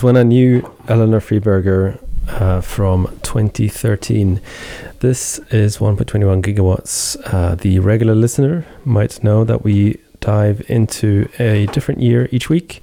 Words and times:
was 0.00 0.04
when 0.04 0.16
I 0.16 0.22
knew 0.22 0.66
Eleanor 0.88 1.20
Friedberger 1.20 1.98
uh, 2.28 2.62
from 2.62 3.06
2013. 3.22 4.40
This 5.00 5.38
is 5.50 5.76
1.21 5.76 6.42
gigawatts. 6.42 7.18
Uh, 7.26 7.54
the 7.54 7.80
regular 7.80 8.14
listener 8.14 8.64
might 8.86 9.22
know 9.22 9.44
that 9.44 9.62
we 9.62 9.98
dive 10.20 10.62
into 10.70 11.28
a 11.38 11.66
different 11.66 12.00
year 12.00 12.28
each 12.32 12.48
week. 12.48 12.82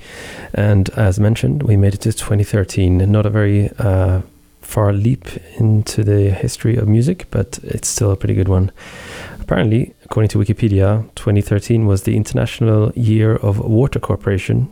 And 0.53 0.89
as 0.91 1.19
mentioned, 1.19 1.63
we 1.63 1.75
made 1.75 1.95
it 1.95 2.01
to 2.01 2.13
2013. 2.13 2.97
Not 3.11 3.25
a 3.25 3.31
very 3.31 3.71
uh, 3.79 4.21
far 4.61 4.93
leap 4.93 5.25
into 5.59 6.03
the 6.03 6.29
history 6.29 6.75
of 6.75 6.87
music, 6.87 7.25
but 7.31 7.57
it's 7.63 7.87
still 7.87 8.11
a 8.11 8.15
pretty 8.15 8.35
good 8.35 8.49
one. 8.49 8.71
Apparently, 9.39 9.95
according 10.05 10.29
to 10.29 10.37
Wikipedia, 10.37 11.09
2013 11.15 11.87
was 11.87 12.03
the 12.03 12.15
International 12.15 12.91
Year 12.95 13.37
of 13.37 13.59
Water 13.59 13.99
Cooperation, 13.99 14.67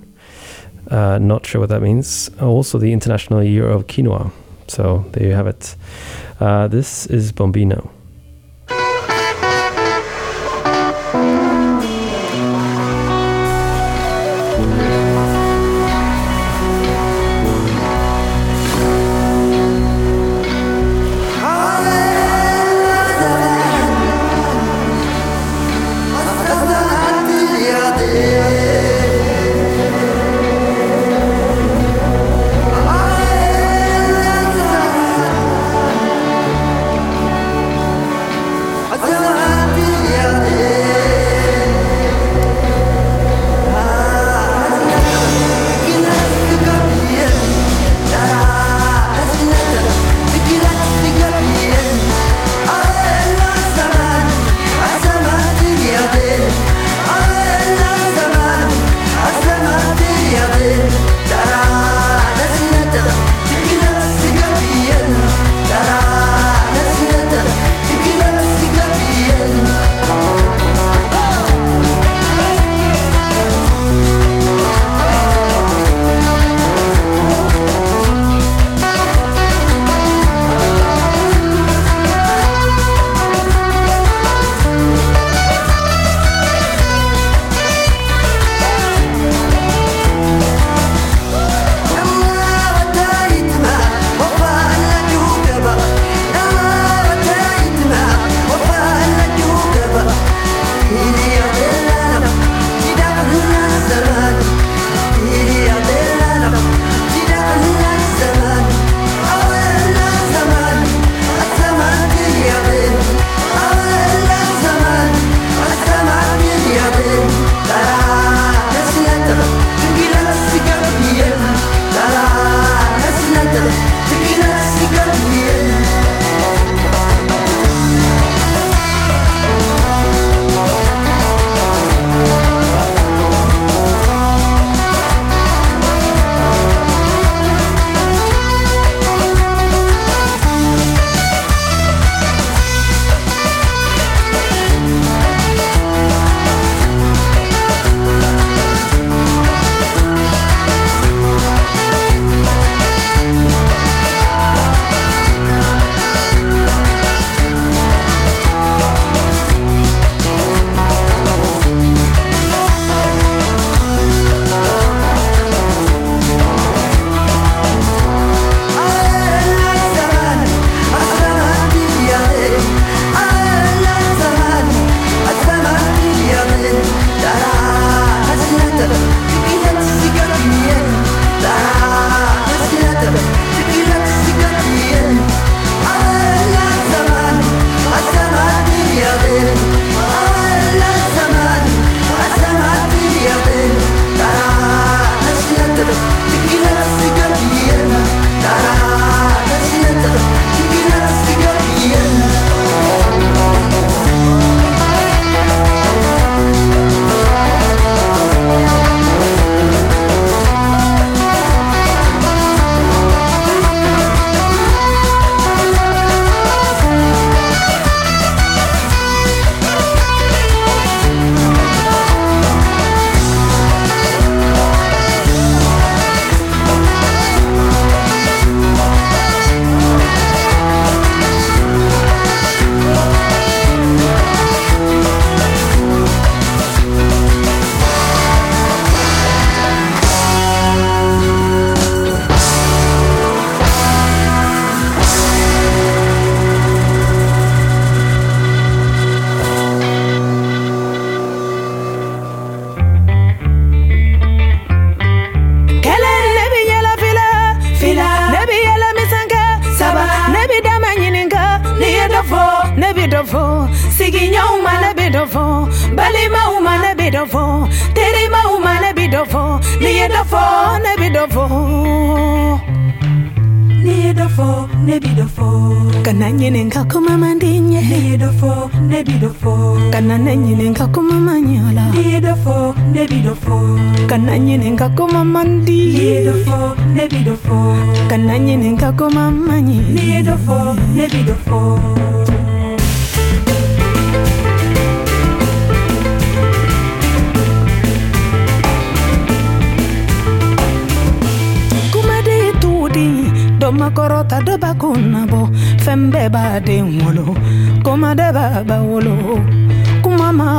uh, 0.91 1.17
not 1.19 1.45
sure 1.45 1.61
what 1.61 1.69
that 1.69 1.81
means. 1.81 2.29
Also, 2.41 2.77
the 2.77 2.93
International 2.93 3.43
Year 3.43 3.67
of 3.67 3.87
Quinoa. 3.87 4.31
So 4.67 5.05
there 5.11 5.27
you 5.27 5.33
have 5.33 5.47
it. 5.47 5.75
Uh, 6.39 6.67
this 6.67 7.07
is 7.07 7.31
Bombino. 7.31 7.94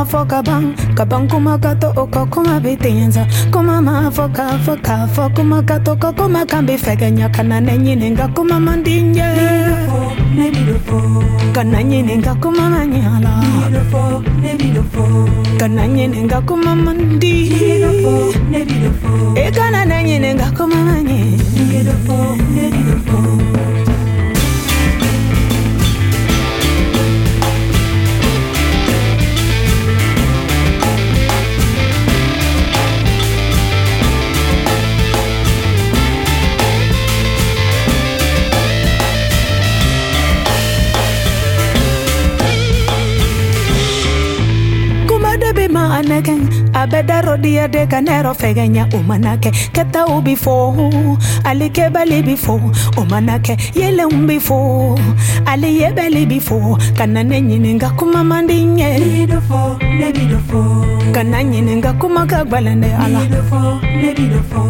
mafoka 0.07 0.39
bang. 0.41 0.71
Kabang 0.95 1.27
kumakato 1.27 1.91
okokuma 1.95 2.59
bitinza. 2.63 3.27
Kuma 3.51 3.81
mafoka 3.81 4.57
foka 4.63 5.07
fokuma 5.13 5.61
kato 5.65 5.95
kokuma 5.95 6.45
kambi 6.45 6.77
feganya 6.77 7.29
kanane 7.29 7.77
nyine 7.77 8.11
ngakuma 8.11 8.59
mandinje 8.59 9.23
kana 11.53 11.83
nyine 11.83 12.17
ngakuma 12.17 12.69
manyala. 12.69 13.43
Kana 15.59 15.87
nyine 15.87 16.23
ngakuma 16.23 16.75
mandi. 16.75 17.51
Ekana 19.35 20.03
nyine 20.03 20.35
ngakuma 20.35 20.75
manye 20.75 21.37
Beautiful, 21.67 22.37
beautiful. 22.55 23.76
anegen 45.91 46.49
abeda 46.73 47.21
rodia 47.21 47.67
de 47.67 47.85
kanero 47.87 48.33
fegenya 48.33 48.87
umanake. 48.93 49.51
Keta 49.73 50.05
ubifo 50.05 50.73
alike 51.43 51.89
bali 51.89 52.21
bifo 52.23 52.59
umanake. 52.97 53.57
Yele 53.75 54.05
umbifo 54.05 54.97
ali 55.45 55.81
yebeli 55.81 56.25
bifo 56.25 56.77
kana 56.97 57.23
nenyininga 57.23 57.89
kuma 57.97 58.23
mandinye. 58.23 58.99
Bidofo 58.99 59.77
ne 59.81 60.11
bidofo 60.11 60.85
kana 61.13 61.43
nyininga 61.43 61.93
kuma 61.93 62.25
kagbalande 62.25 62.93
ala. 62.93 63.19
Bidofo 63.19 63.79
ne 64.01 64.13
bidofo 64.13 64.61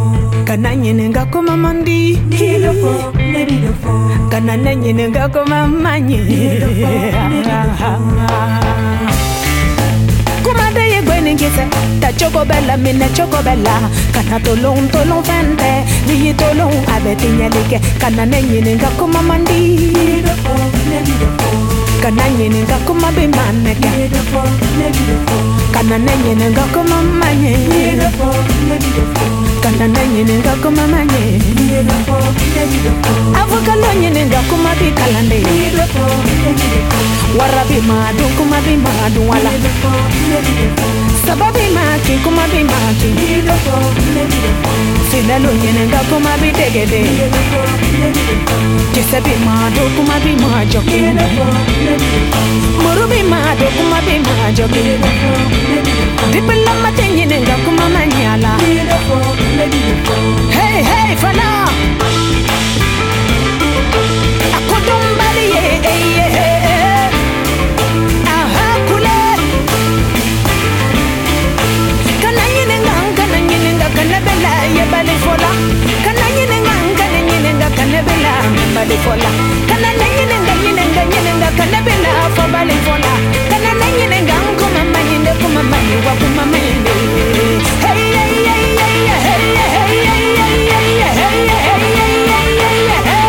kana 0.46 0.76
nyininga 0.76 1.26
kuma 1.26 1.58
mandi. 1.58 2.16
Bidofo 2.30 3.12
ne 3.16 3.46
bidofo 3.46 4.12
kana 4.30 4.58
nenyininga 4.58 5.30
kuma 5.30 5.68
manye 5.68 6.18
bidofo 6.18 6.88
ne 7.30 7.42
bidofo 7.44 7.92
ningise 11.28 11.68
ta 12.02 12.10
chokobella 12.14 12.78
mina 12.78 13.08
chokobella 13.10 13.76
kana 14.14 14.40
tolong 14.40 14.88
tolong 14.94 15.24
fente. 15.28 15.72
Ni 16.08 16.34
tolong 16.34 16.72
abe 16.96 17.16
tinyalike 17.20 17.80
kana 18.00 18.26
nenyini 18.26 18.76
ngakuma 18.76 19.22
mandi. 19.22 19.92
Kana 22.02 22.30
nyini 22.30 22.62
ngakuma 22.64 23.12
bimaneke 23.12 23.90
kana 25.74 25.98
nenyini 25.98 26.46
ngakuma 26.56 26.98
manye. 27.20 27.54
Kana 29.64 29.88
nenyini 29.88 30.34
ngakuma 30.40 30.88
manye. 30.88 31.24
Avokalo 33.42 33.94
nyini 34.00 34.26
ngakuma 34.26 34.72
bikalande 34.80 35.44
warabimadun 37.38 38.32
kuma 38.38 38.58
bimadun 38.66 39.28
wala 39.30 39.52
Saba 41.28 41.52
bi 41.52 41.66
maki, 41.76 42.14
kuma 42.24 42.44
bi 42.52 42.64
maki 42.64 43.10
Sinelo 45.12 45.52
nyenenga 45.62 46.00
kuma 46.10 46.38
bi 46.42 46.52
degede. 46.52 47.02
Jese 48.94 49.20
bi 49.22 49.34
mado, 49.46 49.84
kuma 49.96 50.16
bi 50.24 50.34
majo 50.42 50.82
Muru 52.82 53.08
bi 53.12 53.22
mado, 53.24 53.66
kuma 53.78 54.00
bi 54.06 54.16
majo 54.28 54.68
Dipela 56.32 56.74
mate 56.84 57.06
nyenenga 57.16 57.56
kuma 57.66 57.90
manyala 57.90 58.54
Hey, 60.56 60.84
hey, 60.84 61.16
fana. 61.16 61.68
Akodombali, 64.58 65.46
yeah, 65.54 65.72
ye. 65.84 66.32
yeah. 66.34 66.57
Yebali 75.38 75.78
fɔ 75.84 75.94
la 75.94 76.00
kana 76.08 76.26
ɲininka 76.36 76.76
kana 77.00 77.20
ɲininka 77.28 77.68
kana 77.78 78.00
bɛ 78.08 78.16
la 78.24 78.32
mɛnbali 78.56 78.96
fɔ 79.04 79.14
la 79.24 79.30
kana 79.70 79.90
ne 80.00 80.06
ɲininka 80.16 80.54
ɲininka 81.12 81.50
kana 81.58 81.80
bɛ 81.86 81.94
la 82.04 82.12
fɔbali 82.36 82.76
fɔ 82.86 82.94
la 83.04 83.14
kana 83.50 83.72
ne 83.80 83.88
ɲininka 83.98 84.36
n 84.44 84.48
kuma 84.60 84.82
ma 84.94 85.00
ɲi 85.08 85.16
de 85.26 85.32
kuma 85.42 85.62
ma 85.72 85.78
ɲi 85.88 85.96
wa 86.06 86.14
kuma 86.22 86.44
ma 86.52 86.58
ɲi 86.66 86.74
de 86.86 86.94
hey 87.84 88.02
hey 88.18 88.34
hey 88.48 88.66
hey 88.80 88.98
hey 89.28 89.46
hey 89.66 89.92
hey 90.08 90.26
hey 90.28 90.88
hey 90.88 91.38
hey 91.38 91.84
hey 92.30 92.52
hey 92.62 92.80
hey 93.10 93.26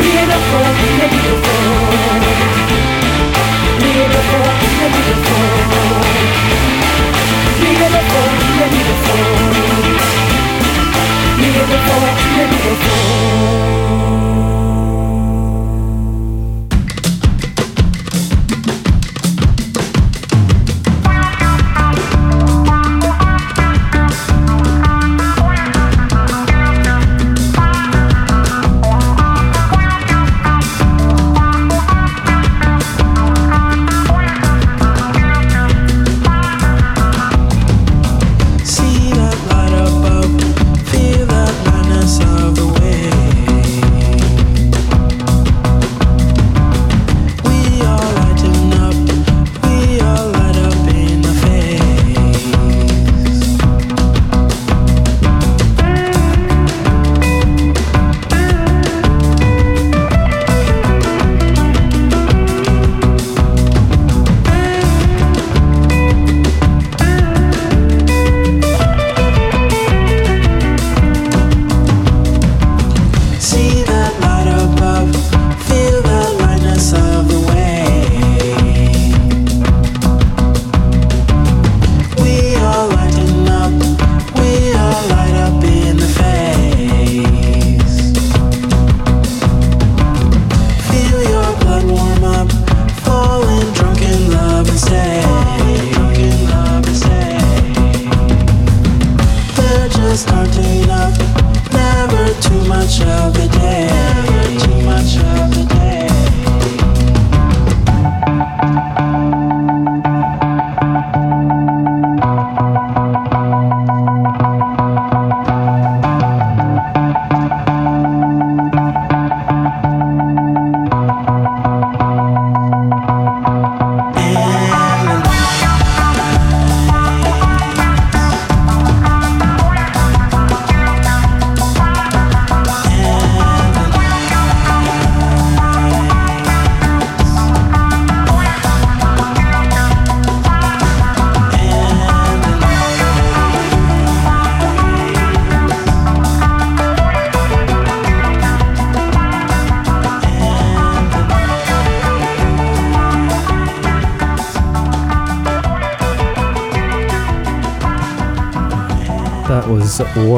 Ni 0.00 0.08
ye 0.16 0.22
dɔ 0.30 0.38
fɔ 0.48 0.58
ne 8.38 8.43
beautiful, 8.70 9.18
beautiful, 11.36 12.00
beautiful. 12.48 14.03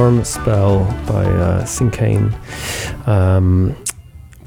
Warm 0.06 0.22
Spell 0.22 0.84
by 1.08 1.24
uh, 1.24 1.64
Sinkane. 1.64 2.32
Um, 3.08 3.74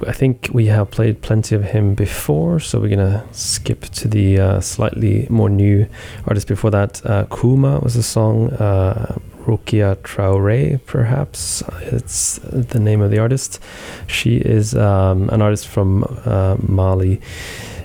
I 0.08 0.14
think 0.14 0.50
we 0.54 0.68
have 0.68 0.90
played 0.90 1.22
plenty 1.22 1.54
of 1.54 1.66
him 1.66 1.96
before, 1.96 2.62
so 2.62 2.80
we're 2.80 2.96
gonna 2.96 3.26
skip 3.34 3.82
to 3.82 4.08
the 4.08 4.40
uh, 4.40 4.62
slightly 4.62 5.28
more 5.30 5.50
new 5.50 5.86
artist 6.26 6.48
before 6.48 6.72
that. 6.72 7.06
Uh, 7.06 7.26
Kouma 7.26 7.84
was 7.84 7.98
a 7.98 8.04
song, 8.04 8.52
uh, 8.52 9.18
Rokia 9.40 9.98
Traoré, 9.98 10.80
perhaps 10.86 11.62
it's 11.82 12.40
the 12.44 12.80
name 12.80 13.02
of 13.02 13.12
the 13.12 13.20
artist. 13.20 13.62
She 14.08 14.38
is 14.38 14.76
um, 14.76 15.30
an 15.30 15.42
artist 15.42 15.68
from 15.68 16.06
uh, 16.24 16.56
Mali 16.62 17.20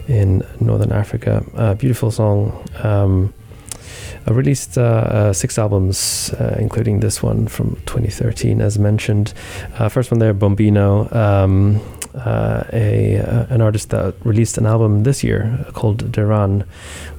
in 0.07 0.47
Northern 0.61 0.93
Africa. 0.93 1.45
Uh, 1.57 1.75
beautiful 1.75 2.13
song. 2.13 2.53
Um, 2.85 3.35
I 4.27 4.31
released 4.31 4.79
uh, 4.79 4.83
uh, 4.83 5.33
six 5.33 5.59
albums, 5.59 6.33
uh, 6.35 6.57
including 6.59 7.01
this 7.01 7.23
one 7.23 7.47
from 7.47 7.77
2013, 7.87 8.61
as 8.61 8.79
mentioned. 8.79 9.35
Uh, 9.79 9.89
first 9.89 10.11
one 10.11 10.19
there, 10.19 10.33
Bombino, 10.33 11.15
um, 11.15 11.81
uh, 12.15 12.65
a 12.73 13.19
uh, 13.19 13.47
an 13.51 13.61
artist 13.61 13.91
that 13.91 14.15
released 14.25 14.57
an 14.57 14.67
album 14.67 15.03
this 15.03 15.23
year 15.23 15.67
called 15.73 16.11
Deran, 16.13 16.65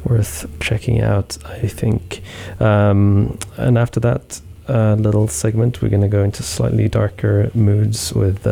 worth 0.04 0.48
checking 0.60 1.02
out, 1.02 1.38
I 1.46 1.68
think. 1.68 2.22
Um, 2.60 3.38
and 3.58 3.78
after 3.78 4.00
that 4.00 4.42
little 4.68 5.28
segment, 5.28 5.82
we're 5.82 5.90
going 5.90 6.02
to 6.02 6.08
go 6.08 6.24
into 6.24 6.42
slightly 6.42 6.90
darker 6.90 7.52
moods 7.54 8.14
with 8.14 8.44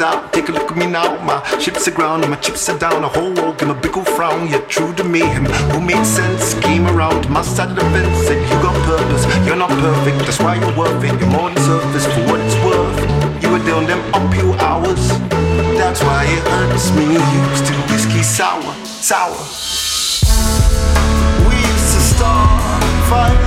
uh, 0.00 0.28
now. 0.86 1.24
My 1.24 1.40
Chips 1.58 1.88
are 1.88 1.90
ground 1.90 2.22
and 2.24 2.30
my 2.30 2.38
chips 2.38 2.68
are 2.68 2.78
down. 2.78 3.04
A 3.04 3.08
whole 3.08 3.32
world 3.34 3.58
give 3.58 3.68
a 3.68 3.74
big 3.74 3.96
old 3.96 4.08
frown. 4.08 4.48
You're 4.48 4.60
true 4.62 4.92
to 4.94 5.04
me. 5.04 5.20
Who 5.72 5.80
made 5.80 6.04
sense 6.04 6.54
came 6.60 6.86
around 6.86 7.28
my 7.30 7.42
side 7.42 7.70
of 7.70 7.76
the 7.76 7.82
fence. 7.92 8.18
Said 8.26 8.40
you 8.42 8.56
got 8.62 8.76
purpose. 8.84 9.24
You're 9.46 9.56
not 9.56 9.70
perfect. 9.70 10.18
That's 10.18 10.40
why 10.40 10.56
you're 10.56 10.76
worth 10.76 11.02
it. 11.04 11.18
You're 11.20 11.30
more 11.30 11.50
than 11.50 11.62
surface 11.64 12.06
for 12.06 12.22
what 12.28 12.40
it's 12.40 12.56
worth. 12.64 13.42
You 13.42 13.50
were 13.50 13.64
doing 13.64 13.86
them 13.86 14.02
uphill 14.14 14.54
hours. 14.60 15.08
That's 15.80 16.02
why 16.02 16.24
it 16.24 16.42
hurts 16.48 16.90
me. 16.92 17.04
You 17.04 17.22
used 17.50 17.66
to 17.66 17.74
whiskey 17.92 18.22
sour, 18.22 18.74
sour. 18.84 19.36
We 21.48 21.54
used 21.56 21.90
to 21.94 22.00
start 22.12 22.82
fires 23.08 23.45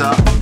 in 0.00 0.39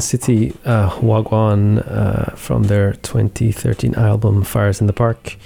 City 0.00 0.54
uh, 0.64 0.98
Wha 1.02 1.22
Gwan 1.22 1.78
uh, 1.80 2.34
from 2.36 2.64
their 2.64 2.94
2013 2.94 3.94
album 3.94 4.42
Fires 4.42 4.80
in 4.80 4.86
the 4.86 4.92
Park. 4.92 5.36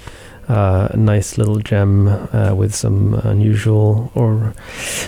Uh, 0.47 0.89
a 0.91 0.97
nice 0.97 1.39
little 1.39 1.57
gem 1.57 2.07
uh, 2.07 2.53
with 2.53 2.73
some 2.75 3.15
unusual, 3.23 4.11
or 4.13 4.53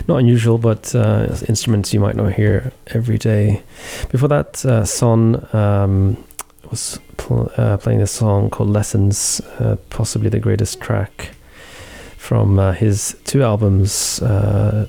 not 0.07 0.17
unusual, 0.17 0.57
but 0.57 0.95
uh, 0.95 1.27
instruments 1.47 1.93
you 1.93 1.99
might 1.99 2.15
not 2.15 2.33
hear 2.33 2.71
every 2.87 3.19
day. 3.19 3.61
Before 4.09 4.29
that, 4.29 4.65
uh, 4.65 4.83
SOHN 4.83 5.47
um, 5.53 6.23
was 6.71 6.99
pl- 7.17 7.51
playing 7.79 8.01
a 8.01 8.07
song 8.07 8.49
called 8.49 8.69
Lessons, 8.69 9.39
possibly 9.91 10.29
the 10.29 10.39
greatest 10.39 10.81
track 10.81 11.29
from 12.17 12.57
his 12.73 13.15
two 13.25 13.43
albums, 13.43 14.17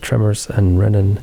Tremors 0.00 0.48
and 0.48 0.78
Rennen. 0.78 1.20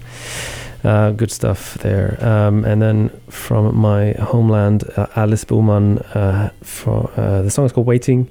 Uh, 0.85 1.09
good 1.11 1.31
stuff 1.31 1.79
there. 1.79 2.15
Um, 2.23 2.63
and 2.63 2.79
then 2.79 3.09
from 3.27 3.75
my 3.75 4.11
homeland, 4.11 4.83
uh, 4.95 5.07
Alice 5.15 5.43
Boman, 5.43 5.97
uh, 6.15 6.51
for, 6.61 7.09
uh, 7.17 7.41
the 7.41 7.49
song 7.49 7.65
is 7.65 7.71
called 7.71 7.87
Waiting. 7.87 8.29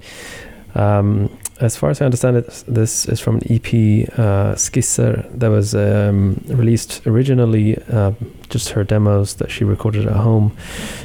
Um, 0.76 1.30
as 1.60 1.76
far 1.76 1.90
as 1.90 2.00
I 2.00 2.04
understand 2.04 2.36
it, 2.36 2.64
this 2.68 3.06
is 3.06 3.20
from 3.20 3.36
an 3.36 3.42
EP, 3.50 4.08
uh, 4.18 4.54
Skisser, 4.54 5.28
that 5.38 5.48
was 5.48 5.74
um, 5.74 6.40
released 6.46 7.04
originally, 7.06 7.76
uh, 7.90 8.12
just 8.50 8.70
her 8.70 8.84
demos 8.84 9.34
that 9.34 9.50
she 9.50 9.64
recorded 9.64 10.06
at 10.06 10.16
home. 10.16 10.56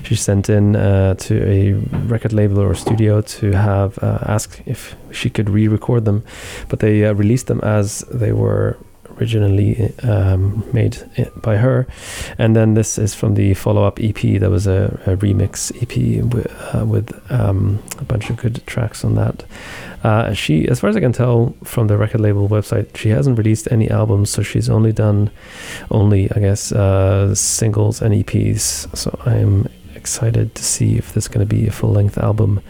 She 0.04 0.16
sent 0.16 0.50
in 0.50 0.76
uh, 0.76 1.16
to 1.16 1.48
a 1.48 1.74
record 2.08 2.34
label 2.34 2.60
or 2.60 2.76
studio 2.76 3.22
to 3.22 3.52
have 3.54 3.98
uh, 4.04 4.20
asked 4.22 4.62
if 4.66 4.96
she 5.12 5.30
could 5.30 5.50
re 5.50 5.68
record 5.68 6.06
them, 6.06 6.24
but 6.68 6.80
they 6.80 7.06
uh, 7.06 7.14
released 7.14 7.48
them 7.48 7.60
as 7.62 8.02
they 8.12 8.34
were 8.34 8.78
originally 9.20 9.94
um, 10.04 10.68
made 10.74 11.10
by 11.38 11.58
her. 11.58 11.88
And 12.38 12.56
then 12.56 12.74
this 12.74 12.98
is 12.98 13.14
from 13.14 13.36
the 13.36 13.54
follow 13.54 13.84
up 13.84 14.00
EP, 14.02 14.40
that 14.40 14.50
was 14.50 14.68
a, 14.68 15.00
a 15.06 15.16
remix 15.16 15.72
EP 15.82 16.24
with, 16.34 16.48
uh, 16.74 16.86
with 16.86 17.32
um, 17.32 17.82
a 18.00 18.04
bunch 18.04 18.30
of 18.30 18.38
good 18.38 18.66
tracks 18.66 19.04
on 19.04 19.16
that. 19.16 19.44
Uh, 20.04 20.34
she, 20.34 20.68
as 20.68 20.80
far 20.80 20.90
as 20.90 20.96
I 20.96 21.02
can 21.02 21.12
tell 21.12 21.56
from 21.64 21.88
the 21.88 21.98
record 21.98 22.22
label 22.22 22.48
website, 22.48 22.96
she 22.96 23.10
hasn't 23.10 23.38
released 23.38 23.68
any 23.72 23.90
albums, 23.90 24.30
so 24.30 24.42
she's 24.42 24.70
only 24.70 24.94
done 24.94 25.30
only, 25.92 26.32
I 26.32 26.40
guess, 26.40 26.72
uh, 26.72 27.36
singles 27.36 28.02
and 28.02 28.14
EPs. 28.14 28.96
So 28.96 29.20
I'm 29.26 29.68
excited 29.96 30.56
to 30.56 30.64
see 30.64 30.98
if 30.98 31.14
there's 31.14 31.28
going 31.28 31.46
to 31.46 31.56
be 31.56 31.68
a 31.68 31.72
full 31.72 31.92
length 31.92 32.18
album 32.18 32.62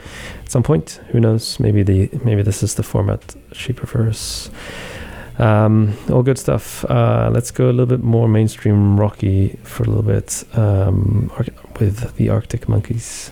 at 0.44 0.52
some 0.52 0.64
point. 0.64 1.00
Who 1.12 1.20
knows? 1.20 1.60
Maybe 1.60 1.84
the 1.84 2.10
maybe 2.24 2.42
this 2.42 2.64
is 2.64 2.76
the 2.76 2.84
format 2.84 3.36
she 3.52 3.74
prefers. 3.74 4.50
Um, 5.40 5.98
all 6.12 6.22
good 6.22 6.38
stuff. 6.38 6.84
Uh, 6.86 7.30
let's 7.34 7.52
go 7.52 7.66
a 7.66 7.72
little 7.72 7.86
bit 7.86 8.04
more 8.04 8.28
mainstream 8.28 9.00
rocky 9.00 9.58
for 9.64 9.84
a 9.84 9.88
little 9.88 10.04
bit 10.04 10.44
um, 10.54 11.32
with 11.80 12.16
the 12.18 12.30
Arctic 12.30 12.68
Monkeys. 12.68 13.32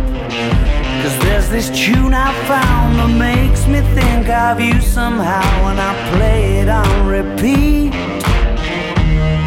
Cause 1.01 1.17
there's 1.19 1.49
this 1.49 1.69
tune 1.71 2.13
I 2.13 2.31
found 2.45 2.99
that 2.99 3.09
makes 3.17 3.65
me 3.65 3.81
think 3.95 4.29
of 4.29 4.61
you 4.61 4.79
somehow 4.79 5.41
when 5.65 5.79
I 5.79 5.93
play 6.13 6.59
it 6.59 6.69
on 6.69 7.07
repeat 7.07 7.91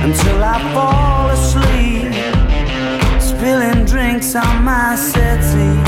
until 0.03 0.43
I 0.43 0.59
fall 0.75 1.31
asleep, 1.31 2.11
spilling 3.23 3.85
drinks 3.85 4.35
on 4.35 4.65
my 4.65 4.97
settee. 4.97 5.79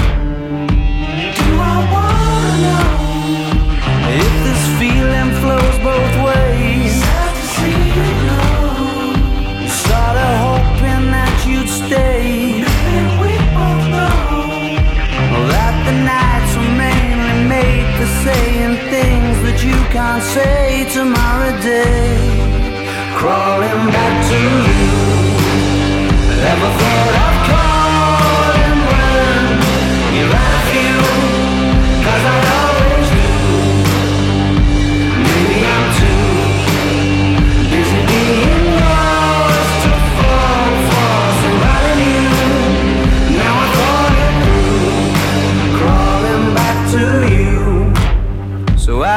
Do 1.35 1.49
I 1.59 1.79
wanna 1.95 2.55
know 2.67 2.91
if 4.23 4.33
this 4.47 4.63
feeling 4.79 5.31
flows 5.43 5.79
both 5.83 6.15
ways? 6.27 6.76
For 17.99 18.07
saying 18.25 18.77
things 18.93 19.37
that 19.47 19.59
you 19.65 19.77
can't 19.95 20.23
say 20.23 20.85
tomorrow 20.93 21.53
day. 21.63 22.19
Crawling 23.19 23.83
back 23.97 24.15
to 24.31 24.41
you. 24.69 24.85
Ever 26.53 26.71
thought 26.81 27.15
of 27.27 27.35
calling 27.51 28.79
when 28.91 29.45
you're 30.17 30.35
out 30.45 30.57
of 30.61 30.69
you? 30.77 30.97
'Cause 32.05 32.25
I 32.35 32.46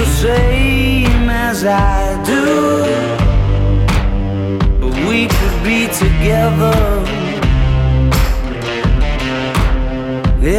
the 0.00 0.06
same 0.06 1.28
as 1.28 1.62
I 1.62 2.16
do. 2.32 2.44
But 4.80 4.94
we 5.08 5.20
could 5.36 5.58
be 5.70 5.80
together 6.04 6.80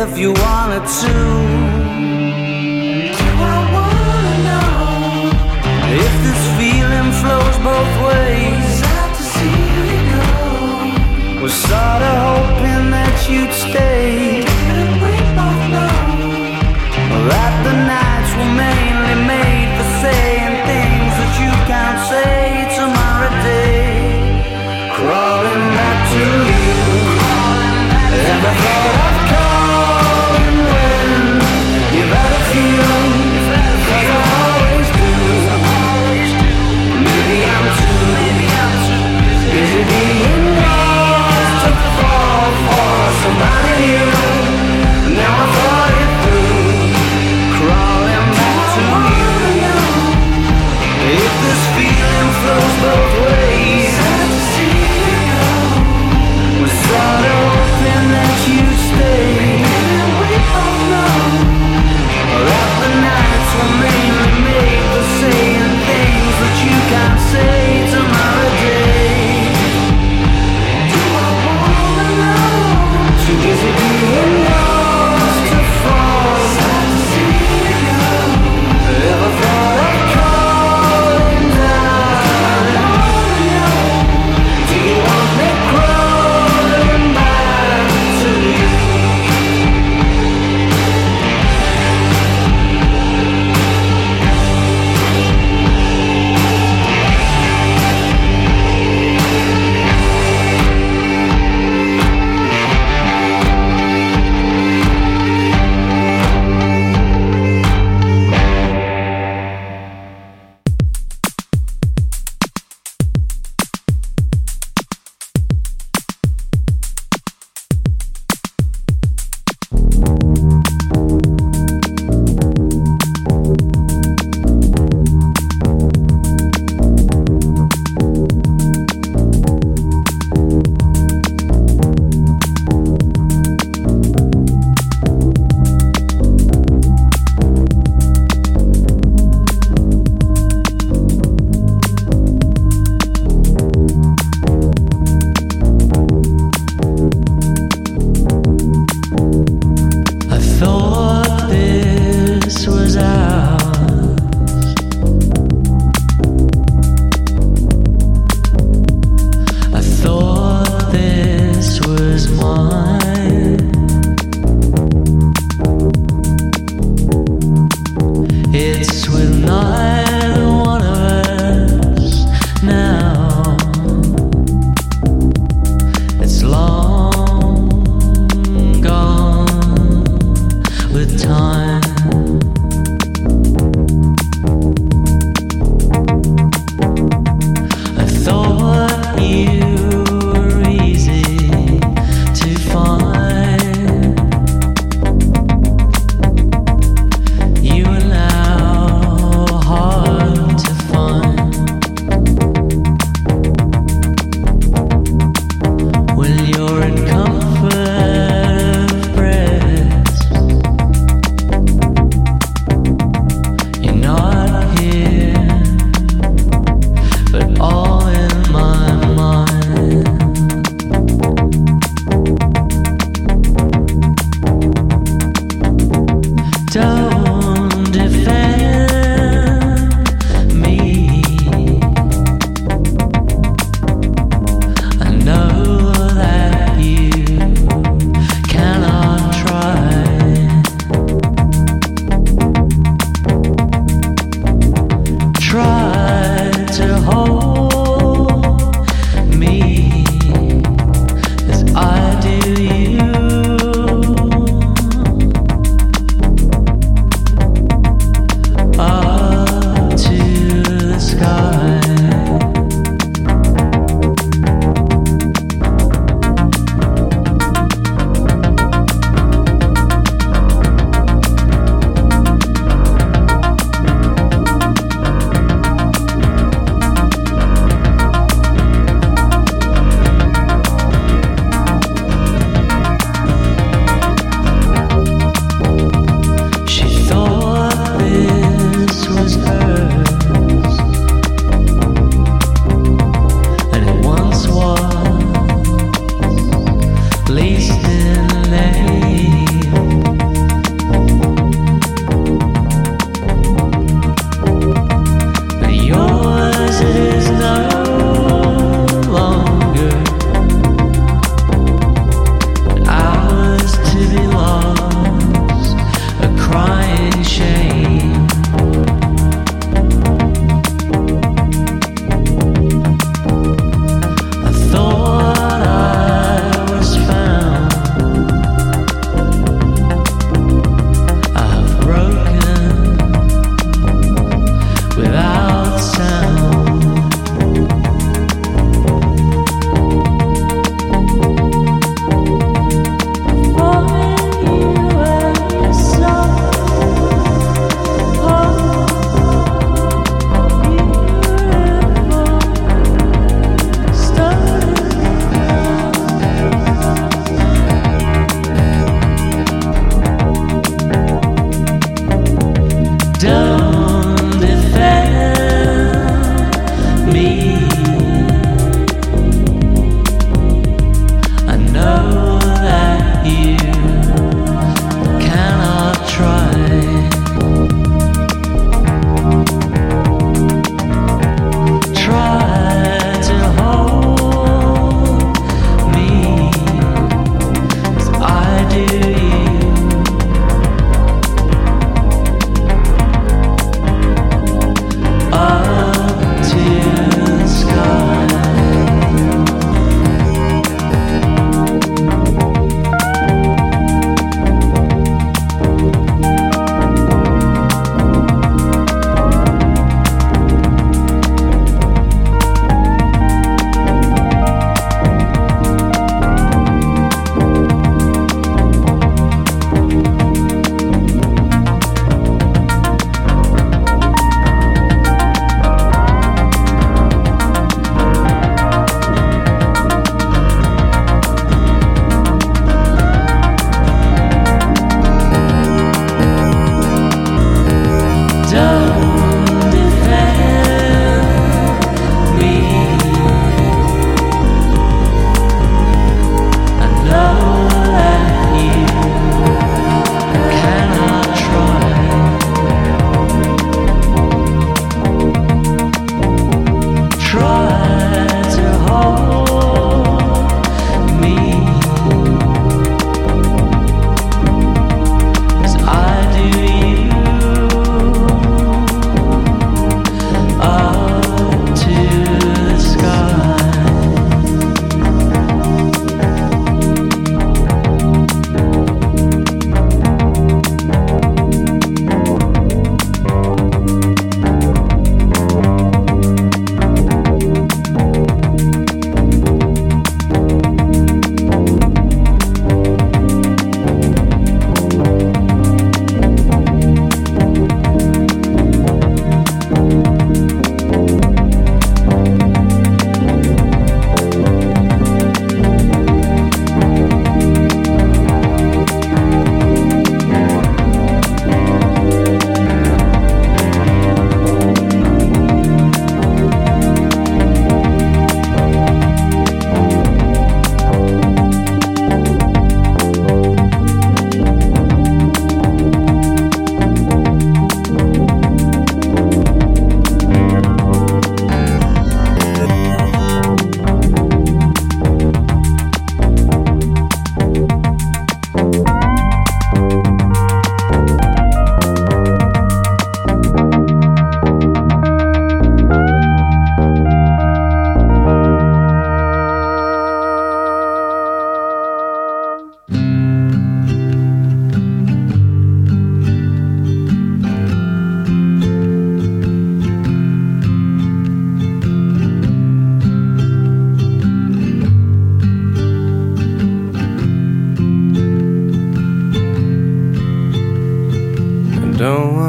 if 0.01 0.11
you 0.21 0.31
wanted 0.45 0.85
to. 1.01 1.15
I 3.53 3.59
wanna 3.75 4.35
know 4.47 4.71
if 6.05 6.13
this 6.25 6.43
feeling 6.59 7.09
flows 7.21 7.57
both 7.69 7.93
ways? 8.09 8.67
Sad 8.81 9.09
to 9.17 9.23
see 9.33 9.59
you 9.75 9.87
go. 10.13 11.41
Was 11.41 11.55
sorta 11.67 12.11
hoping 12.27 12.85
that 12.95 13.17
you'd 13.27 13.53
stay. 13.65 14.40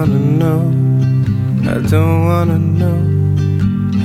Wanna 0.03 0.19
know. 0.19 0.63
I 1.71 1.79
don't 1.89 2.25
wanna 2.25 2.59
know. 2.59 2.99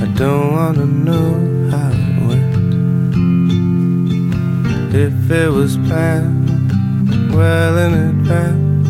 I 0.00 0.06
don't 0.14 0.52
wanna 0.52 0.86
know 0.86 1.28
how 1.72 1.90
it 1.90 2.18
went. 2.28 2.54
If 4.94 5.28
it 5.28 5.50
was 5.50 5.76
planned 5.88 6.50
well 7.34 7.78
in 7.78 7.94
advance, 8.10 8.88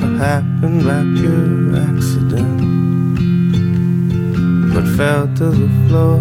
what 0.00 0.14
happened 0.18 0.82
by 0.88 1.02
pure 1.20 1.76
accident? 1.88 2.58
But 4.74 4.86
fell 4.96 5.28
to 5.36 5.50
the 5.62 5.70
floor. 5.86 6.20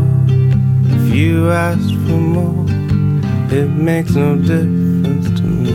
If 0.96 1.16
you 1.16 1.50
asked 1.50 1.96
for 2.06 2.22
more, 2.38 2.66
it 3.50 3.70
makes 3.70 4.14
no 4.14 4.36
difference 4.36 5.28
to 5.40 5.46
me. 5.64 5.74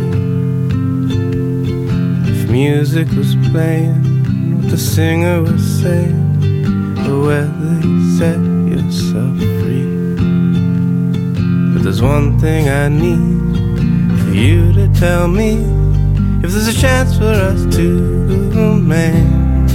If 2.30 2.48
music 2.48 3.08
was 3.16 3.34
playing, 3.50 4.03
the 4.70 4.78
singer 4.78 5.42
was 5.42 5.62
saying, 5.80 6.24
whether 7.26 7.80
you 7.86 8.18
set 8.18 8.38
yourself 8.68 9.36
free. 9.60 10.16
But 11.72 11.82
there's 11.82 12.02
one 12.02 12.38
thing 12.38 12.68
I 12.68 12.88
need 12.88 13.56
for 14.20 14.34
you 14.34 14.72
to 14.72 14.88
tell 14.94 15.28
me 15.28 15.64
if 16.42 16.50
there's 16.52 16.68
a 16.68 16.78
chance 16.78 17.16
for 17.16 17.24
us 17.24 17.64
to 17.76 18.26
remain. 18.54 19.68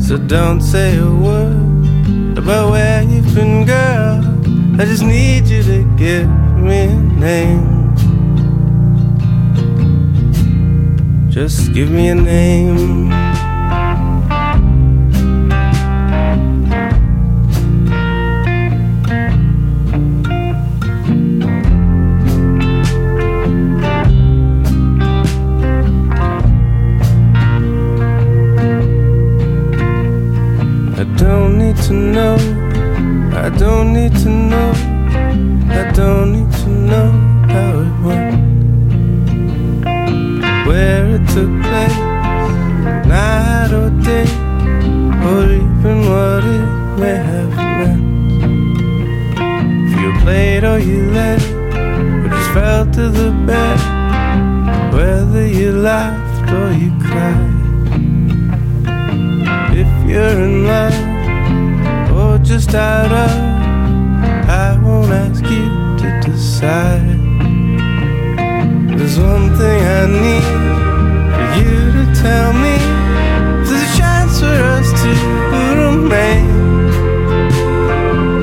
So 0.00 0.16
don't 0.18 0.60
say 0.60 0.98
a 0.98 1.10
word 1.10 2.36
about 2.38 2.70
where 2.70 3.02
you've 3.02 3.34
been, 3.34 3.64
girl. 3.64 4.20
I 4.80 4.84
just 4.84 5.04
need 5.04 5.46
you 5.46 5.62
to 5.62 5.84
give 5.96 6.28
me 6.56 6.84
a 6.84 6.96
name. 6.96 7.82
Just 11.30 11.72
give 11.72 11.90
me 11.90 12.08
a 12.08 12.14
name. 12.14 13.31
To 31.92 31.98
know. 32.16 32.36
I 33.44 33.48
don't 33.50 33.92
need 33.92 34.14
to 34.24 34.28
know. 34.28 34.72
I 35.80 35.92
don't 35.92 36.32
need 36.32 36.50
to 36.62 36.68
know 36.68 37.08
how 37.52 37.72
it 37.86 37.94
went. 38.06 38.40
Where 40.66 41.06
it 41.16 41.24
took 41.34 41.52
place, 41.66 41.98
night 43.12 43.72
or 43.80 43.90
day, 44.08 44.28
or 45.28 45.42
even 45.60 45.96
what 46.10 46.42
it 46.58 46.68
may 47.00 47.18
have 47.30 47.54
meant. 47.78 48.02
If 49.86 50.00
you 50.00 50.10
played 50.22 50.64
or 50.64 50.78
you 50.78 51.10
let 51.10 51.42
it, 51.42 51.54
or 52.24 52.28
just 52.28 52.50
fell 52.54 52.84
to 52.96 53.04
the 53.20 53.30
bed, 53.48 53.78
whether 54.94 55.46
you 55.46 55.72
laughed 55.72 56.50
or 56.58 56.72
you 56.72 56.90
cried. 57.06 57.61
Just 62.64 62.74
out 62.76 63.10
of, 63.10 63.30
I 64.48 64.78
won't 64.84 65.10
ask 65.10 65.42
you 65.42 65.66
to 65.98 66.20
decide. 66.24 67.18
There's 68.96 69.18
one 69.18 69.50
thing 69.56 69.80
I 69.98 70.06
need 70.24 70.44
for 71.34 71.46
you 71.58 71.74
to 71.96 72.04
tell 72.22 72.52
me. 72.52 72.76
There's 73.64 73.82
a 73.82 73.92
chance 73.98 74.38
for 74.38 74.58
us 74.76 74.88
to 75.02 75.10
remain. 75.80 76.46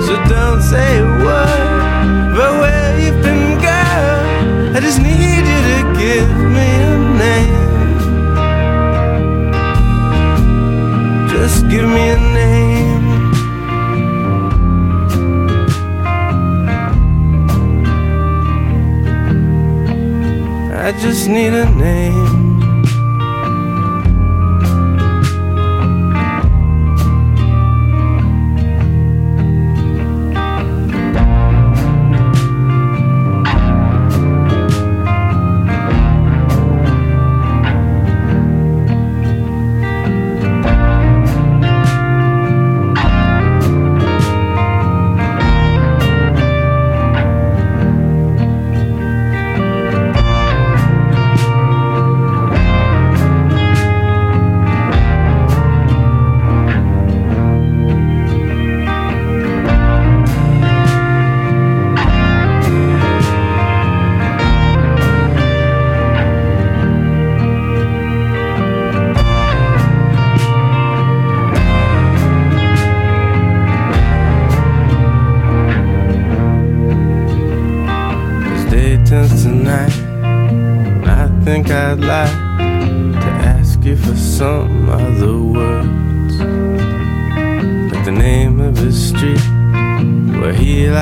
So 0.02 0.14
don't 0.28 0.62
say 0.62 1.00
a 1.00 1.02
word 1.24 2.34
about 2.34 2.56
where 2.62 3.00
you've 3.00 3.22
been, 3.24 3.58
girl. 3.62 4.76
I 4.76 4.80
just 4.82 5.00
need 5.02 5.46
you 5.52 5.62
to 5.72 5.80
give 6.04 6.32
me 6.56 6.70
a 6.92 6.98
name. 7.24 7.68
Just 11.30 11.60
give 11.70 11.88
me 11.88 12.10
a 12.10 12.18
name. 12.18 12.29
Just 21.02 21.30
need 21.30 21.54
a 21.54 21.70
name. 21.76 22.19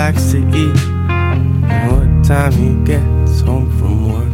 Likes 0.08 0.32
to 0.32 0.38
eat, 0.38 0.80
and 1.10 1.92
what 1.92 2.26
time 2.26 2.54
he 2.54 2.72
gets 2.86 3.42
home 3.42 3.70
from 3.78 3.96
work. 4.14 4.34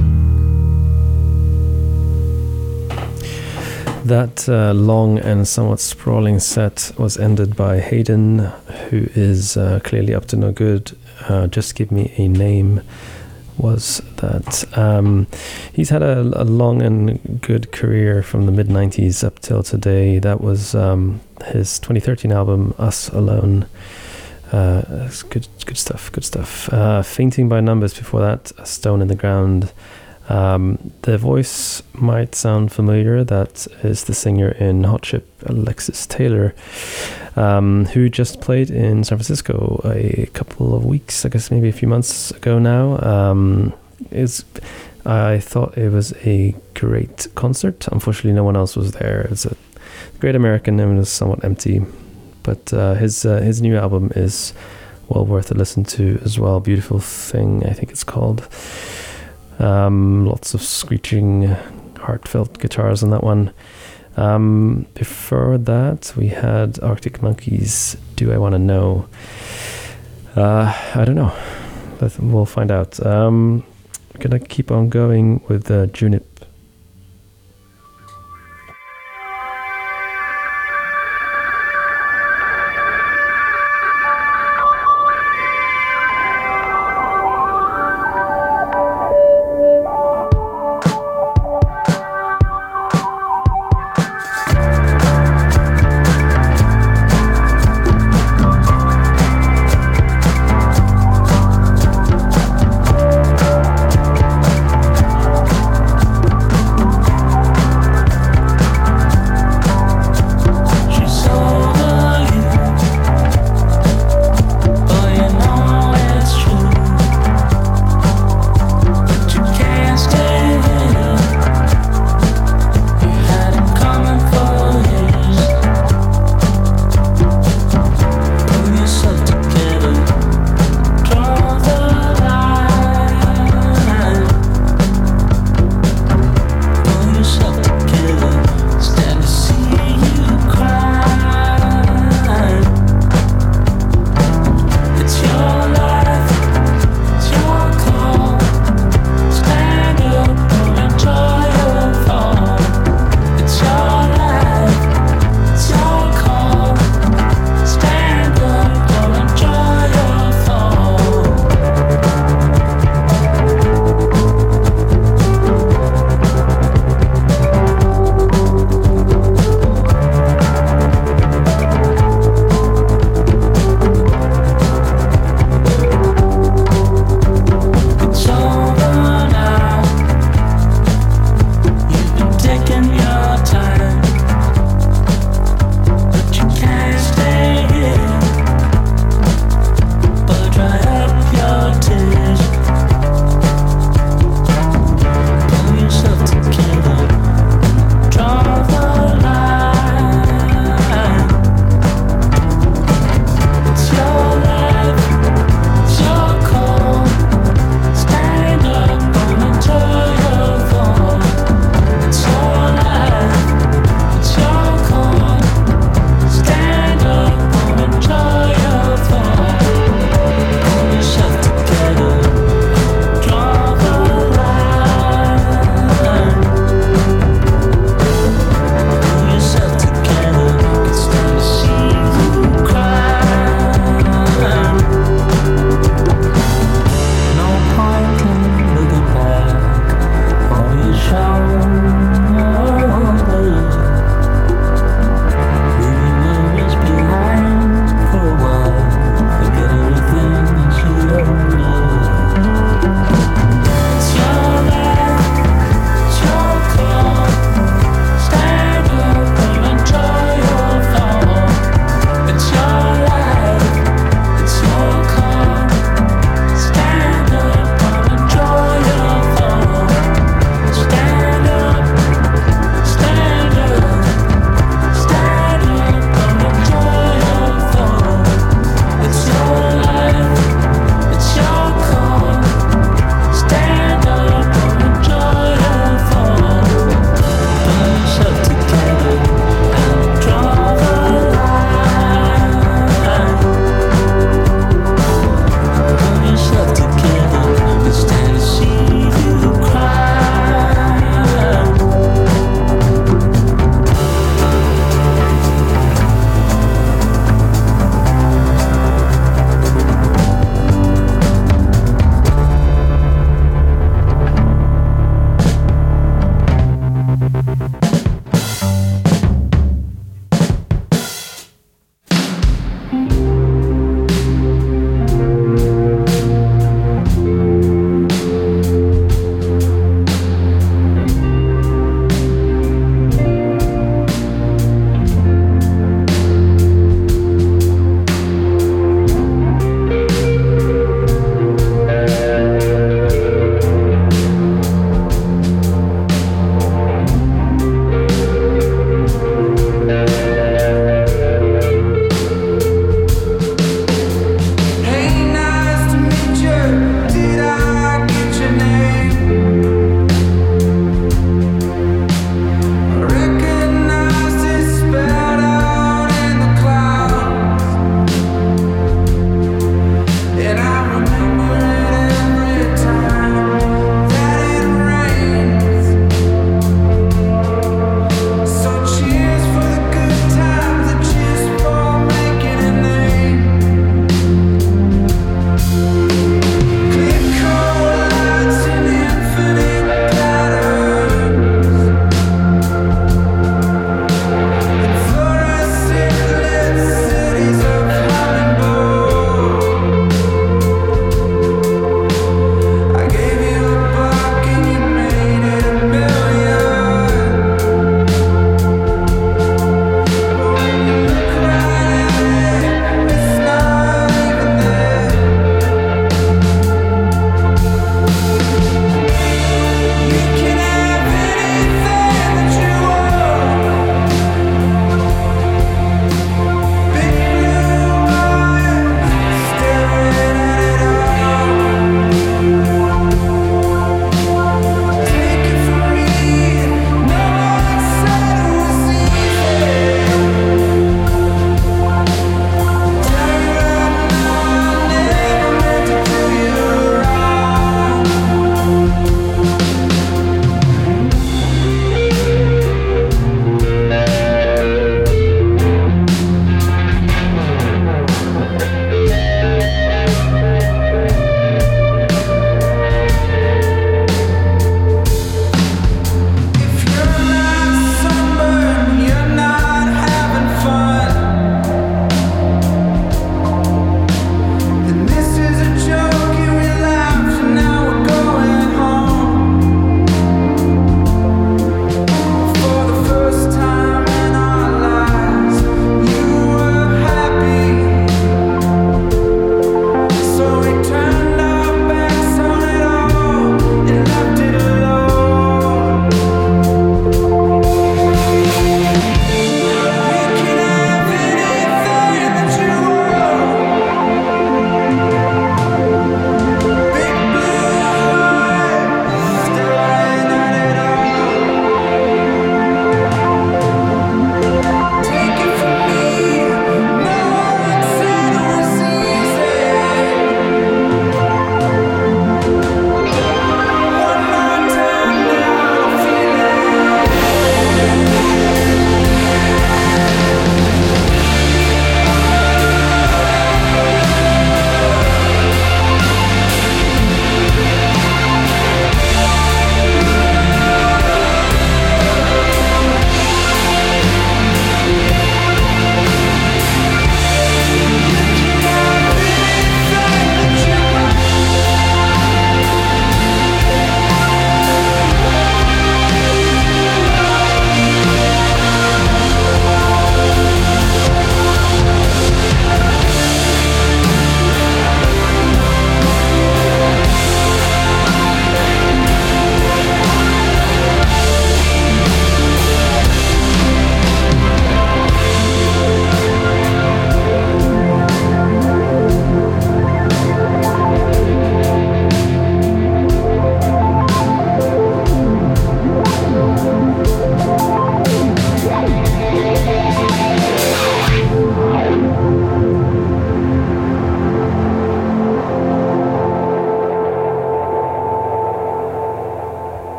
That 4.05 4.47
uh, 4.47 4.73
long 4.73 5.17
and 5.17 5.47
somewhat 5.47 5.79
sprawling 5.79 6.39
set 6.39 6.91
was 6.99 7.17
ended 7.17 7.55
by 7.55 7.79
Hayden, 7.79 8.51
who 8.89 9.07
is 9.15 9.57
uh, 9.57 9.79
clearly 9.83 10.13
up 10.13 10.25
to 10.27 10.35
no 10.35 10.51
good. 10.51 10.95
Uh, 11.27 11.47
Just 11.47 11.73
give 11.73 11.91
me 11.91 12.13
a 12.17 12.27
name. 12.27 12.81
Was 13.57 13.99
that 14.17 14.77
um, 14.77 15.25
he's 15.73 15.89
had 15.89 16.03
a, 16.03 16.19
a 16.39 16.43
long 16.43 16.83
and 16.83 17.41
good 17.41 17.71
career 17.71 18.21
from 18.21 18.45
the 18.45 18.51
mid 18.51 18.67
'90s 18.67 19.23
up 19.23 19.39
till 19.39 19.63
today? 19.63 20.19
That 20.19 20.39
was 20.39 20.75
um, 20.75 21.21
his 21.45 21.79
2013 21.79 22.31
album, 22.31 22.75
Us 22.77 23.09
Alone. 23.09 23.65
Uh, 24.53 25.09
good, 25.29 25.47
good 25.65 25.77
stuff. 25.77 26.11
Good 26.11 26.23
stuff. 26.23 26.71
Uh, 26.71 27.01
Fainting 27.01 27.49
by 27.49 27.59
Numbers. 27.59 27.97
Before 27.97 28.21
that, 28.21 28.51
A 28.59 28.65
Stone 28.65 29.01
in 29.01 29.07
the 29.07 29.15
Ground. 29.15 29.71
Um, 30.29 30.91
the 31.01 31.17
voice 31.17 31.81
might 31.93 32.35
sound 32.35 32.71
familiar. 32.71 33.23
That 33.23 33.67
is 33.83 34.03
the 34.03 34.13
singer 34.13 34.49
in 34.49 34.83
Hot 34.83 35.01
Chip, 35.01 35.27
Alexis 35.47 36.05
Taylor, 36.05 36.53
um, 37.35 37.85
who 37.85 38.09
just 38.09 38.41
played 38.41 38.69
in 38.69 39.03
San 39.03 39.17
Francisco 39.17 39.81
a 39.83 40.27
couple 40.33 40.75
of 40.75 40.85
weeks, 40.85 41.25
I 41.25 41.29
guess 41.29 41.49
maybe 41.49 41.67
a 41.67 41.73
few 41.73 41.87
months 41.87 42.31
ago 42.31 42.59
now. 42.59 42.99
Um, 43.01 43.73
is 44.11 44.45
I 45.03 45.39
thought 45.39 45.77
it 45.77 45.89
was 45.89 46.13
a 46.25 46.55
great 46.75 47.27
concert. 47.35 47.87
Unfortunately, 47.87 48.33
no 48.33 48.43
one 48.43 48.55
else 48.55 48.75
was 48.75 48.93
there. 48.93 49.27
It's 49.31 49.45
a 49.45 49.57
great 50.19 50.35
American 50.35 50.79
and 50.79 50.95
it 50.95 50.99
was 50.99 51.09
somewhat 51.09 51.43
empty. 51.43 51.81
But 52.43 52.73
uh, 52.73 52.95
his 52.95 53.25
uh, 53.25 53.41
his 53.41 53.61
new 53.61 53.77
album 53.77 54.11
is 54.15 54.53
well 55.09 55.25
worth 55.25 55.51
a 55.51 55.53
listen 55.53 55.83
to 55.83 56.19
as 56.23 56.37
well. 56.39 56.59
Beautiful 56.59 56.99
thing, 56.99 57.65
I 57.65 57.73
think 57.73 57.91
it's 57.91 58.03
called. 58.03 58.47
Um, 59.59 60.25
lots 60.25 60.53
of 60.53 60.61
screeching, 60.61 61.55
heartfelt 61.97 62.59
guitars 62.59 63.03
on 63.03 63.09
that 63.11 63.23
one. 63.23 63.53
Um, 64.17 64.85
before 64.93 65.57
that, 65.57 66.13
we 66.15 66.27
had 66.27 66.79
Arctic 66.81 67.21
Monkeys. 67.21 67.97
Do 68.15 68.31
I 68.31 68.37
want 68.37 68.53
to 68.53 68.59
know? 68.59 69.07
Uh, 70.35 70.73
I 70.95 71.05
don't 71.05 71.15
know. 71.15 71.33
We'll 72.19 72.45
find 72.45 72.71
out. 72.71 73.03
Um, 73.05 73.63
gonna 74.19 74.39
keep 74.39 74.71
on 74.71 74.89
going 74.89 75.41
with 75.47 75.71
uh, 75.71 75.87
Junip. 75.87 76.23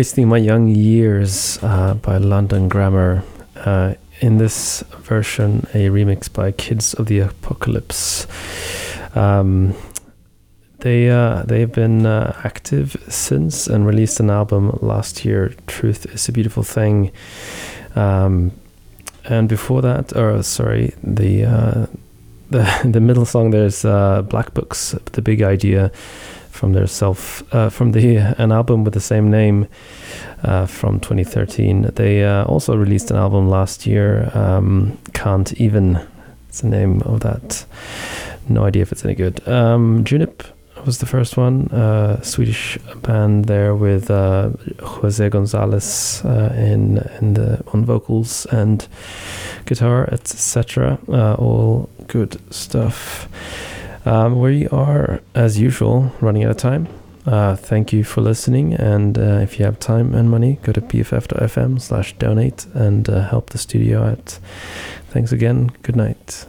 Wasting 0.00 0.28
My 0.28 0.38
Young 0.38 0.66
Years 0.68 1.58
uh, 1.62 1.92
by 1.92 2.16
London 2.16 2.70
Grammar. 2.70 3.22
Uh, 3.54 3.96
in 4.22 4.38
this 4.38 4.82
version, 4.96 5.66
a 5.74 5.90
remix 5.90 6.32
by 6.32 6.52
Kids 6.52 6.94
of 6.94 7.04
the 7.04 7.18
Apocalypse. 7.18 8.26
Um, 9.14 9.74
they 10.78 11.10
uh, 11.10 11.42
they've 11.42 11.70
been 11.70 12.06
uh, 12.06 12.34
active 12.44 12.96
since 13.10 13.66
and 13.66 13.86
released 13.86 14.20
an 14.20 14.30
album 14.30 14.78
last 14.80 15.22
year. 15.26 15.52
Truth 15.66 16.06
is 16.14 16.30
a 16.30 16.32
beautiful 16.32 16.62
thing. 16.62 17.12
Um, 17.94 18.52
and 19.26 19.50
before 19.50 19.82
that, 19.82 20.16
or 20.16 20.42
sorry, 20.42 20.94
the 21.02 21.44
uh, 21.44 21.86
the 22.50 22.90
the 22.90 23.00
middle 23.00 23.26
song 23.26 23.50
there's 23.50 23.84
uh, 23.84 24.22
Black 24.22 24.54
Books, 24.54 24.94
the 25.12 25.20
big 25.20 25.42
idea 25.42 25.92
from 26.50 26.72
their 26.72 26.86
self 26.86 27.42
uh, 27.54 27.70
from 27.70 27.92
the 27.92 28.16
an 28.38 28.52
album 28.52 28.84
with 28.84 28.94
the 28.94 29.00
same 29.00 29.30
name 29.30 29.66
uh, 30.42 30.66
from 30.66 31.00
2013. 31.00 31.90
They 31.94 32.24
uh, 32.24 32.44
also 32.44 32.76
released 32.76 33.10
an 33.10 33.16
album 33.16 33.48
last 33.48 33.86
year. 33.86 34.30
Um, 34.34 34.98
Can't 35.12 35.52
even. 35.54 36.00
It's 36.48 36.62
the 36.62 36.68
name 36.68 37.00
of 37.02 37.20
that. 37.20 37.64
No 38.48 38.64
idea 38.64 38.82
if 38.82 38.90
it's 38.90 39.04
any 39.04 39.14
good. 39.14 39.46
Um, 39.46 40.04
Junip 40.04 40.44
was 40.84 40.98
the 40.98 41.06
first 41.06 41.36
one. 41.36 41.68
Uh, 41.68 42.20
Swedish 42.22 42.78
band 43.02 43.44
there 43.44 43.74
with 43.74 44.10
uh, 44.10 44.50
Jose 44.82 45.28
Gonzalez 45.28 46.22
uh, 46.24 46.52
in 46.56 46.98
in 47.20 47.34
the 47.34 47.62
on 47.72 47.84
vocals 47.84 48.46
and 48.46 48.88
guitar, 49.66 50.08
etc. 50.10 50.98
All 51.38 51.88
good 52.08 52.40
stuff. 52.52 53.28
Um, 54.04 54.40
we 54.40 54.66
are, 54.68 55.20
as 55.34 55.58
usual, 55.58 56.12
running 56.20 56.44
out 56.44 56.50
of 56.50 56.56
time. 56.56 56.88
Uh, 57.26 57.54
thank 57.54 57.92
you 57.92 58.02
for 58.02 58.22
listening, 58.22 58.72
and 58.74 59.18
uh, 59.18 59.40
if 59.42 59.58
you 59.58 59.64
have 59.66 59.78
time 59.78 60.14
and 60.14 60.30
money, 60.30 60.58
go 60.62 60.72
to 60.72 60.80
bff.fm 60.80 61.80
slash 61.80 62.14
donate 62.14 62.66
and 62.72 63.08
uh, 63.08 63.28
help 63.28 63.50
the 63.50 63.58
studio 63.58 64.02
out. 64.02 64.38
Thanks 65.10 65.32
again. 65.32 65.70
Good 65.82 65.96
night. 65.96 66.46